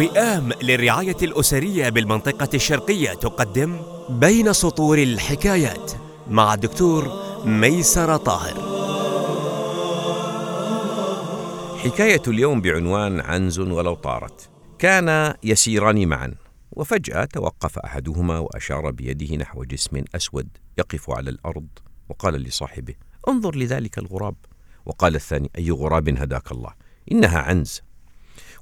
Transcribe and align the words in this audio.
وئام 0.00 0.52
للرعاية 0.62 1.16
الأسرية 1.22 1.88
بالمنطقة 1.88 2.48
الشرقية 2.54 3.14
تقدم 3.14 3.82
بين 4.08 4.52
سطور 4.52 4.98
الحكايات 4.98 5.92
مع 6.28 6.54
الدكتور 6.54 7.08
ميسر 7.44 8.16
طاهر. 8.16 8.54
حكاية 11.78 12.22
اليوم 12.28 12.60
بعنوان 12.60 13.20
عنز 13.20 13.58
ولو 13.58 13.94
طارت. 13.94 14.50
كانا 14.78 15.36
يسيران 15.42 16.08
معا 16.08 16.34
وفجأة 16.72 17.24
توقف 17.24 17.78
أحدهما 17.78 18.38
وأشار 18.38 18.90
بيده 18.90 19.36
نحو 19.36 19.64
جسم 19.64 20.04
أسود 20.14 20.48
يقف 20.78 21.10
على 21.10 21.30
الأرض 21.30 21.68
وقال 22.08 22.34
لصاحبه 22.34 22.94
انظر 23.28 23.56
لذلك 23.56 23.98
الغراب. 23.98 24.36
وقال 24.86 25.14
الثاني 25.14 25.50
أي 25.58 25.70
غراب 25.70 26.08
هداك 26.08 26.52
الله؟ 26.52 26.72
إنها 27.12 27.38
عنز. 27.38 27.82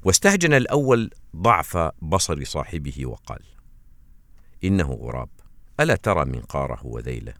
واستهجن 0.05 0.55
الأول 0.55 1.11
ضعف 1.38 1.77
بصر 2.02 2.45
صاحبه 2.45 3.06
وقال 3.06 3.42
إنه 4.65 4.92
غراب 4.92 5.29
ألا 5.80 5.96
ترى 5.96 6.24
منقاره 6.24 6.87
وذيله؟ 6.87 7.34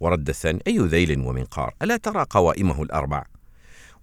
ورد 0.00 0.28
الثاني 0.28 0.62
أي 0.66 0.78
ذيل 0.78 1.20
ومنقار؟ 1.20 1.74
ألا 1.82 1.96
ترى 1.96 2.26
قوائمه 2.30 2.82
الأربع؟ 2.82 3.24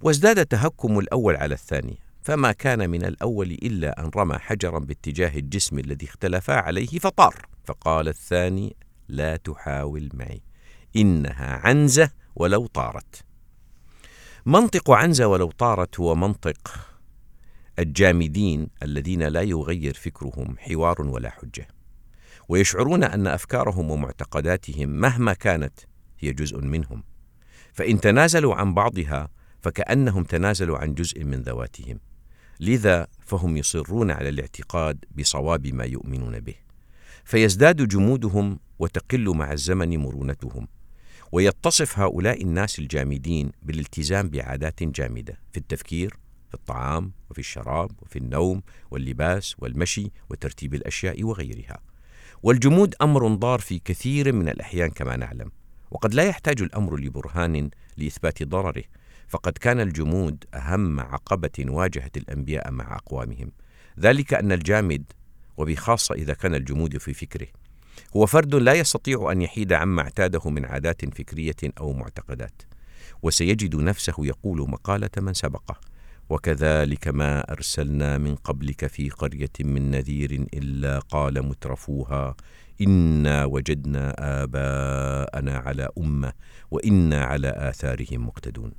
وازداد 0.02 0.45
تهكم 0.45 1.00
الأول 1.00 1.36
على 1.36 1.54
الثاني 1.54 1.98
فما 2.22 2.52
كان 2.52 2.90
من 2.90 3.05
الأول 3.05 3.52
إلا 3.52 4.00
أن 4.00 4.12
رمى 4.16 4.38
حجرا 4.38 4.80
باتجاه 4.80 5.40
الجسم 5.40 5.80
الذي 5.80 6.06
اختلفا 6.06 6.54
عليه 6.54 7.00
فطار. 7.00 7.45
فقال 7.66 8.08
الثاني 8.08 8.76
لا 9.08 9.36
تحاول 9.36 10.09
معي 10.14 10.42
إنها 10.95 11.62
عنزة 11.67 12.12
ولو 12.36 12.66
طارت. 12.66 13.26
منطق 14.45 14.92
عنزة 14.92 15.28
ولو 15.28 15.52
طارت 15.52 16.00
هو 16.00 16.16
منطق 16.16 16.97
الجامدين 17.80 18.67
الذين 18.83 19.23
لا 19.23 19.42
يغير 19.42 19.94
فكرهم 19.94 20.56
حوار 20.58 21.02
ولا 21.02 21.30
حجة. 21.30 21.67
ويشعرون 22.50 23.03
أن 23.03 23.28
أفكارهم 23.28 23.92
ومعتقداتهم 23.92 24.89
مهما 24.89 25.34
كانت 25.34 25.80
هي 26.19 26.34
جزء 26.34 26.61
منهم. 26.61 27.03
فإن 27.73 28.00
تنازلوا 28.02 28.56
عن 28.56 28.73
بعضها 28.73 29.30
فكأنهم 29.61 30.23
تنازلوا 30.23 30.78
عن 30.78 30.94
جزء 30.94 31.23
من 31.23 31.42
ذواتهم. 31.42 32.00
لذا 32.59 33.08
فهم 33.25 33.58
يصرون 33.58 34.12
على 34.12 34.30
الاعتقاد 34.30 35.06
بصواب 35.17 35.67
ما 35.67 35.84
يؤمنون 35.84 36.39
به. 36.39 36.56
فيزداد 37.23 37.88
جمودهم 37.88 38.59
وتقل 38.80 39.36
مع 39.36 39.53
الزمن 39.53 39.97
مرونتهم. 39.97 40.67
ويتصف 41.31 42.00
هؤلاء 42.00 42.41
الناس 42.41 42.80
الجامدين 42.80 43.52
بالالتزام 43.62 44.30
بعادات 44.30 44.84
جامدة. 44.84 45.39
في 45.52 45.58
التفكير 45.58 46.14
في 46.48 46.53
الطعام 46.53 47.12
وفي 47.30 47.40
الشراب 47.40 47.92
وفي 48.02 48.20
النوم 48.20 48.62
واللباس 48.92 49.56
والمشي 49.59 50.12
وترتيب 50.30 50.73
الأشياء 50.73 51.23
وغيرها. 51.23 51.80
والجمود 52.44 52.95
أمر 53.02 53.28
ضار 53.28 53.59
في 53.59 53.80
كثير 53.80 54.34
من 54.34 54.50
الأحيان 54.50 54.90
كما 54.90 55.16
نعلم 55.16 55.52
وقد 55.92 56.14
لا 56.14 56.23
يحتاج 56.23 56.62
الأمر 56.62 57.00
لبرهان 57.00 57.70
لإثبات 57.98 58.44
ضرره 58.44 58.84
فقد 59.28 59.52
كان 59.52 59.80
الجمود 59.80 60.44
أهم 60.53 61.00
عقبة 61.00 61.52
واجهت 61.59 62.18
الأنبياء 62.18 62.72
مع 62.72 62.95
أقوامهم. 62.95 63.52
ذلك 64.00 64.34
أن 64.34 64.52
الجامد 64.52 65.03
وبخاصة 65.58 66.16
إذا 66.16 66.34
كان 66.34 66.56
الجمود 66.56 66.98
في 66.98 67.14
فكره 67.14 67.48
هو 68.16 68.25
فرد 68.25 68.56
لا 68.56 68.73
يستطيع 68.73 69.31
أن 69.31 69.42
يحيد 69.42 69.73
عما 69.73 70.02
اعتاده 70.02 70.50
من 70.50 70.66
عادات 70.66 71.18
فكرية 71.18 71.56
أو 71.80 71.94
معتقدات 71.94 72.62
وسيجد 73.22 73.75
نفسه 73.75 74.14
يقول 74.20 74.70
مقالة 74.70 75.09
من 75.18 75.34
سبقه. 75.34 75.80
وكذلك 76.30 77.08
ما 77.08 77.52
أرسلنا 77.52 78.17
من 78.17 78.36
قبلك 78.36 78.88
في 78.88 79.09
قرية 79.09 79.52
من 79.59 79.92
نذير 79.92 80.47
إلا 80.53 81.00
قال 81.00 81.45
مترفوها 81.45 82.36
إنا 82.81 83.46
وجدنا 83.46 84.16
آباءنا 84.44 85.57
على 85.57 85.90
أمة 85.97 86.34
وإنا 86.72 87.24
على 87.24 87.47
آثارهم 87.47 88.28
مقتدون. 88.28 88.72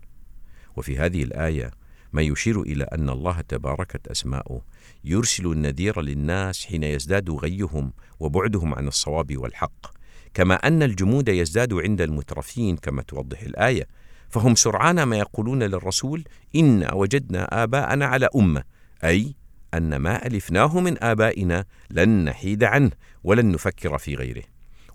وفي 0.77 0.99
هذه 0.99 1.23
الآية 1.23 1.71
ما 2.13 2.23
يشير 2.23 2.63
إلى 2.63 2.85
أن 2.85 3.09
الله 3.09 3.41
تباركت 3.41 4.09
أسماؤه 4.09 4.63
يرسل 5.05 5.47
النذير 5.47 6.01
للناس 6.01 6.67
حين 6.67 6.83
يزداد 6.83 7.31
غيهم 7.31 7.93
وبعدهم 8.21 8.75
عن 8.75 8.89
الصواب 8.89 9.37
والحق 9.37 9.99
كما 10.35 10.55
أن 10.55 10.83
الجمود 10.83 11.29
يزداد 11.29 11.75
عند 11.75 12.01
المترفين 12.01 12.77
كما 12.77 13.03
توضح 13.03 13.41
الآية. 13.41 13.87
فهم 14.29 14.55
سرعان 14.55 15.03
ما 15.03 15.17
يقولون 15.17 15.63
للرسول 15.63 16.25
إنا 16.57 16.95
وجدنا 16.95 17.63
آباءنا 17.63 18.07
على 18.07 18.29
أمة. 18.37 18.63
أي 19.05 19.35
أن 19.75 19.97
ما 19.97 20.27
ألفناه 20.27 20.81
من 20.81 21.05
آبائنا 21.05 21.65
لن 21.91 22.25
نحيد 22.25 22.65
عنه 22.65 22.91
ولن 23.25 23.53
نفكر 23.53 23.99
في 23.99 24.15
غيره. 24.15 24.43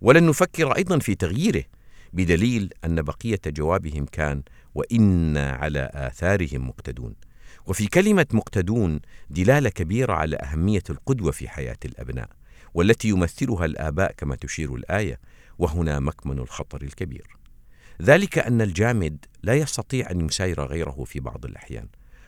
ولن 0.01 0.27
نفكر 0.27 0.71
أيضا 0.71 0.99
في 0.99 1.15
تغييره 1.15 1.63
بدليل 2.13 2.69
أن 2.85 3.01
بقية 3.01 3.41
جوابهم 3.47 4.05
كان 4.05 4.43
وإنا 4.75 5.51
على 5.51 5.89
آثارهم 5.93 6.67
مقتدون. 6.67 7.15
وفي 7.65 7.87
كلمة 7.87 8.25
مقتدون 8.33 8.99
دلالة 9.29 9.69
كبيرة 9.69 10.13
على 10.13 10.35
أهمية 10.35 10.83
القدوة 10.89 11.31
في 11.31 11.49
حياة 11.49 11.77
الأبناء 11.85 12.29
والتي 12.73 13.09
يمثلها 13.09 13.65
الآباء 13.65 14.11
كما 14.17 14.35
تشير 14.35 14.75
الآية 14.75 15.19
وهنا 15.57 15.99
مكمن 15.99 16.39
الخطر 16.39 16.81
الكبير. 16.81 17.42
ذلك 18.01 18.37
أن 18.37 18.61
الجامد 18.61 19.25
لا 19.43 19.53
يستطيع 19.53 20.11
أن 20.11 20.25
يساير 20.25 20.65
غيره 20.65 21.03
في 21.03 21.19
بعض 21.19 21.45
الأحيان 21.45 21.87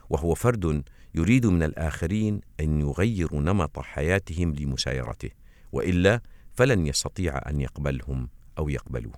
وهو 0.09 0.33
فرد 0.33 0.83
يريد 1.15 1.45
من 1.45 1.63
الآخرين 1.63 2.41
أن 2.59 2.81
يغيروا 2.81 3.41
نمط 3.41 3.79
حياتهم 3.79 4.53
لمسايرته 4.53 5.29
وإلا 5.71 6.21
فلن 6.53 6.87
يستطيع 6.87 7.41
أن 7.49 7.61
يقبلهم 7.61 8.29
أو 8.57 8.69
يقبلوه. 8.69 9.13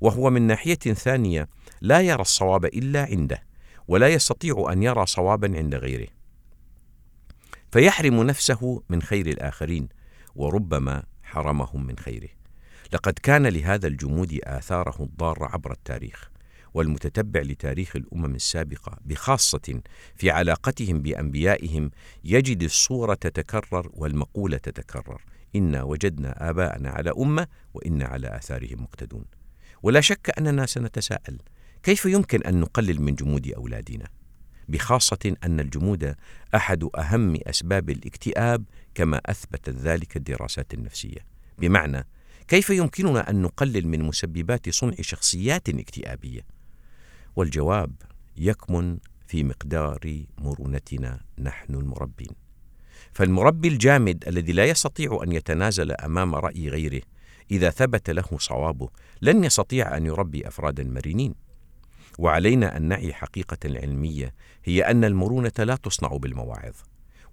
وهو 0.00 0.30
من 0.30 0.42
ناحية 0.42 0.74
ثانية 0.74 1.48
لا 1.80 2.00
يرى 2.00 2.20
الصواب 2.20 2.64
إلا 2.64 3.02
عنده 3.02 3.42
ولا 3.88 4.08
يستطيع 4.08 4.72
أن 4.72 4.82
يرى 4.82 5.06
صوابا 5.06 5.56
عند 5.56 5.74
غيره. 5.74 6.08
فيحرم 7.72 8.22
نفسه 8.22 8.82
من 8.88 9.02
خير 9.02 9.26
الآخرين 9.26 9.88
وربما 10.34 11.02
حرمهم 11.22 11.86
من 11.86 11.98
خيره. 11.98 12.28
لقد 12.94 13.12
كان 13.12 13.46
لهذا 13.46 13.86
الجمود 13.86 14.38
آثاره 14.44 15.02
الضارة 15.02 15.44
عبر 15.44 15.72
التاريخ 15.72 16.30
والمتتبع 16.74 17.40
لتاريخ 17.40 17.96
الأمم 17.96 18.34
السابقة 18.34 18.98
بخاصة 19.04 19.80
في 20.14 20.30
علاقتهم 20.30 21.02
بأنبيائهم 21.02 21.90
يجد 22.24 22.62
الصورة 22.62 23.14
تتكرر 23.14 23.90
والمقولة 23.92 24.56
تتكرر. 24.56 25.22
إنا 25.56 25.82
وجدنا 25.82 26.50
آباءنا 26.50 26.90
على 26.90 27.12
أمة 27.18 27.46
وإنا 27.74 28.04
على 28.04 28.36
آثارهم 28.36 28.82
مقتدون. 28.82 29.24
ولا 29.82 30.00
شك 30.00 30.38
أننا 30.38 30.66
سنتساءل 30.66 31.38
كيف 31.82 32.06
يمكن 32.06 32.42
أن 32.42 32.60
نقلل 32.60 33.02
من 33.02 33.14
جمود 33.14 33.52
أولادنا؟ 33.56 34.08
بخاصة 34.68 35.36
أن 35.44 35.60
الجمود 35.60 36.14
أحد 36.54 36.88
أهم 36.98 37.36
أسباب 37.46 37.90
الاكتئاب 37.90 38.64
كما 38.94 39.20
أثبتت 39.26 39.70
ذلك 39.70 40.16
الدراسات 40.16 40.74
النفسية. 40.74 41.34
بمعنى 41.58 42.06
كيف 42.48 42.70
يمكننا 42.70 43.30
أن 43.30 43.42
نقلل 43.42 43.88
من 43.88 44.02
مسببات 44.02 44.70
صنع 44.70 44.94
شخصيات 45.00 45.68
اكتئابية؟ 45.68 46.40
والجواب 47.36 47.92
يكمن 48.36 48.98
في 49.26 49.44
مقدار 49.44 50.24
مرونتنا 50.38 51.20
نحن 51.38 51.74
المربين. 51.74 52.30
فالمربي 53.12 53.68
الجامد 53.68 54.24
الذي 54.28 54.52
لا 54.52 54.64
يستطيع 54.64 55.20
أن 55.22 55.32
يتنازل 55.32 55.92
أمام 55.92 56.34
رأي 56.34 56.68
غيره 56.68 57.02
إذا 57.50 57.70
ثبت 57.70 58.10
له 58.10 58.38
صوابه 58.38 58.88
لن 59.22 59.44
يستطيع 59.44 59.96
أن 59.96 60.06
يربي 60.06 60.48
أفرادا 60.48 60.84
مرنين. 60.84 61.34
وعلينا 62.18 62.76
أن 62.76 62.82
نعي 62.82 63.12
حقيقة 63.12 63.58
علمية 63.64 64.34
هي 64.64 64.82
أن 64.82 65.04
المرونة 65.04 65.52
لا 65.58 65.76
تصنع 65.76 66.08
بالمواعظ 66.16 66.74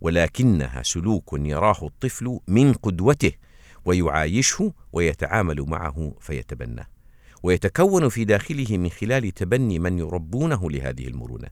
ولكنها 0.01 0.83
سلوك 0.83 1.33
يراه 1.33 1.77
الطفل 1.83 2.39
من 2.47 2.73
قدوته 2.73 3.31
ويعايشه 3.85 4.73
ويتعامل 4.93 5.61
معه 5.61 6.13
فيتبناه 6.19 6.85
ويتكون 7.43 8.09
في 8.09 8.25
داخله 8.25 8.77
من 8.77 8.89
خلال 8.89 9.31
تبني 9.31 9.79
من 9.79 9.99
يربونه 9.99 10.71
لهذه 10.71 11.07
المرونة. 11.07 11.47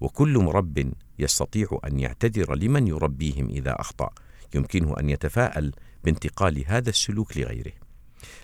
وكل 0.00 0.38
مرب 0.38 0.92
يستطيع 1.18 1.80
أن 1.84 2.00
يعتذر 2.00 2.54
لمن 2.54 2.86
يربيهم 2.86 3.48
إذا 3.48 3.80
أخطأ. 3.80 4.10
يمكنه 4.54 4.94
أن 5.00 5.10
يتفاءل 5.10 5.72
بانتقال 6.04 6.64
هذا 6.66 6.90
السلوك 6.90 7.36
لغيره. 7.36 7.72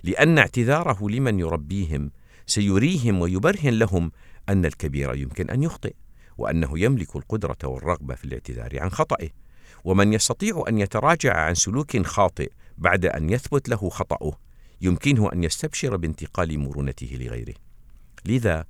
لأن 0.05 0.39
اعتذاره 0.39 1.09
لمن 1.11 1.39
يربيهم 1.39 2.11
سيريهم 2.47 3.21
ويبرهن 3.21 3.79
لهم 3.79 4.13
أن 4.49 4.65
الكبير 4.65 5.15
يمكن 5.15 5.51
أن 5.51 5.63
يخطئ 5.63 5.95
وأنه 6.39 6.79
يملك 6.79 7.17
القدرة 7.17 7.59
والرغبة 7.65 8.15
في 8.15 8.25
الاعتذار 8.25 8.81
عن 8.81 8.91
خطئه. 8.91 9.29
ومن 9.85 10.13
يستطيع 10.13 10.65
أن 10.69 10.79
يتراجع 10.79 11.37
عن 11.37 11.55
سلوك 11.55 11.97
خاطئ 12.07 12.51
بعد 12.79 13.07
أن 13.07 13.31
يثبت 13.31 13.69
له 13.69 13.89
خطأه 13.89 14.33
يمكنه 14.81 15.33
أن 15.33 15.45
يستبشر 15.45 15.97
بانتقال 15.97 16.59
مرونته 16.59 17.19
لغيره. 17.21 17.55
لذا 18.27 18.65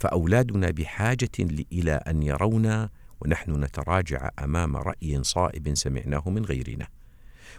فأولادنا 0.00 0.70
بحاجة 0.70 1.28
إلى 1.72 1.92
أن 1.92 2.22
يرونا 2.22 2.90
ونحن 3.20 3.64
نتراجع 3.64 4.30
أمام 4.38 4.76
رأي 4.76 5.22
صائب 5.22 5.74
سمعناه 5.74 6.30
من 6.30 6.44
غيرنا. 6.44 6.88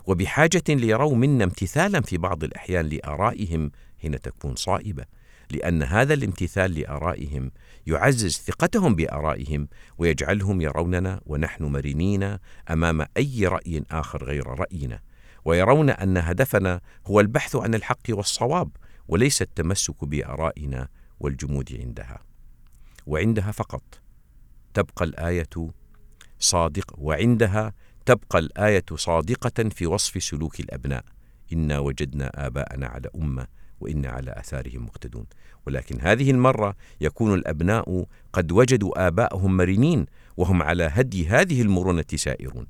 وبحاجة 0.05 0.63
ليروا 0.69 1.15
منا 1.15 1.43
امتثالا 1.43 2.01
في 2.01 2.17
بعض 2.17 2.43
الأحيان 2.43 2.85
لآرائهم 2.85 3.71
حين 4.01 4.21
تكون 4.21 4.55
صائبة. 4.55 5.05
لأن 5.51 5.83
هذا 5.83 6.13
الامتثال 6.13 6.79
لآرائهم 6.79 7.51
يعزز 7.87 8.37
ثقتهم 8.37 8.95
بآرائهم 8.95 9.67
ويجعلهم 9.97 10.61
يروننا 10.61 11.21
ونحن 11.25 11.63
مرنين 11.63 12.37
أمام 12.69 13.05
أي 13.17 13.47
رأي 13.47 13.83
آخر 13.91 14.23
غير 14.23 14.47
رأينا 14.47 14.99
ويرون 15.45 15.89
أن 15.89 16.17
هدفنا 16.17 16.81
هو 17.07 17.19
البحث 17.19 17.55
عن 17.55 17.75
الحق 17.75 18.09
والصواب 18.09 18.69
وليس 19.07 19.41
التمسك 19.41 20.05
بآرائنا 20.05 20.87
والجمود 21.19 21.77
عندها 21.79 22.19
وعندها 23.05 23.51
فقط. 23.51 23.83
تبقى 24.73 25.05
الآية 25.05 25.49
صادق 26.39 26.93
وعندها 26.97 27.73
تبقى 28.05 28.39
الآية 28.39 28.85
صادقة 28.95 29.69
في 29.69 29.87
وصف 29.87 30.23
سلوك 30.23 30.59
الأبناء. 30.59 31.05
إنا 31.53 31.79
وجدنا 31.79 32.47
آباءنا 32.47 32.87
على 32.87 33.09
أمة 33.15 33.47
وإنا 33.81 34.09
على 34.09 34.31
آثارهم 34.31 34.85
مقتدون. 34.85 35.25
ولكن 35.67 36.01
هذه 36.01 36.31
المرة 36.31 36.75
يكون 37.01 37.33
الأبناء 37.33 38.05
قد 38.33 38.51
وجدوا 38.51 39.07
آباءهم 39.07 39.57
مرنين 39.57 40.05
وهم 40.37 40.63
على 40.63 40.83
هدي 40.83 41.27
هذه 41.27 41.61
المرونة 41.61 42.05
سائرون. 42.15 42.67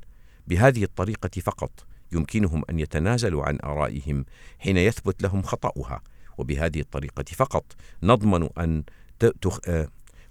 بهذه 0.47 0.83
الطريقة 0.83 1.41
فقط 1.41 1.71
يمكنهم 2.11 2.63
أن 2.69 2.79
يتنازلوا 2.79 3.45
عن 3.45 3.57
آرائهم 3.63 4.25
حين 4.59 4.77
يثبت 4.77 5.23
لهم 5.23 5.41
خطأها. 5.41 6.01
وبهذه 6.37 6.79
الطريقة 6.79 7.23
فقط 7.23 7.65
نضمن 8.03 8.49
أن 8.57 8.83
تخ... 9.41 9.59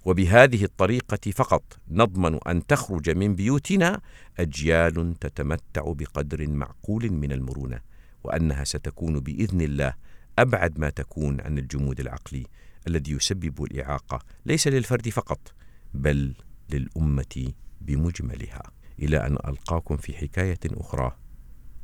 وبهذه 0.05 0.63
الطريقة 0.63 1.31
فقط 1.31 1.63
نضمن 1.89 2.39
أن 2.47 2.65
تخرج 2.65 3.09
من 3.09 3.35
بيوتنا 3.35 4.01
أجيال 4.39 5.19
تتمتع 5.19 5.83
بقدر 5.85 6.47
معقول 6.47 7.11
من 7.11 7.31
المرونة 7.31 7.79
وأنها 8.23 8.63
ستكون 8.63 9.19
بإذن 9.19 9.61
الله 9.61 9.93
أبعد 10.39 10.79
ما 10.79 10.89
تكون 10.89 11.41
عن 11.41 11.57
الجمود 11.57 11.99
العقلي 11.99 12.45
الذي 12.87 13.11
يسبب 13.11 13.63
الإعاقة 13.63 14.19
ليس 14.45 14.67
للفرد 14.67 15.09
فقط 15.09 15.53
بل 15.93 16.35
للأمة 16.69 17.53
بمجملها. 17.81 18.63
إلى 18.99 19.17
أن 19.27 19.33
ألقاكم 19.33 19.97
في 19.97 20.13
حكاية 20.17 20.59
أخرى 20.65 21.17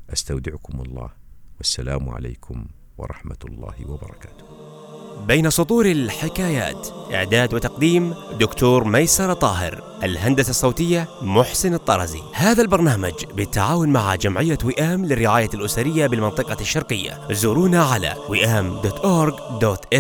أستودعكم 0.09 0.81
الله 0.81 1.09
والسلام 1.57 2.09
عليكم 2.09 2.67
ورحمة 2.97 3.39
الله 3.45 3.91
وبركاته. 3.91 4.56
بين 5.25 5.49
سطور 5.49 5.85
الحكايات. 5.85 6.87
إعداد 7.13 7.53
وتقديم 7.53 8.15
دكتور 8.39 8.83
ميسر 8.83 9.33
طاهر 9.33 9.83
الهندسة 10.03 10.49
الصوتية 10.49 11.07
محسن 11.21 11.73
الطرزي. 11.73 12.21
هذا 12.33 12.61
البرنامج 12.61 13.25
بالتعاون 13.33 13.89
مع 13.89 14.15
جمعية 14.15 14.57
وئام 14.65 15.05
للرعاية 15.05 15.49
الأسرية 15.53 16.07
بالمنطقة 16.07 16.57
الشرقية. 16.61 17.19
زورونا 17.31 17.83
على 17.83 18.15
وئام.org.sa 18.29 19.97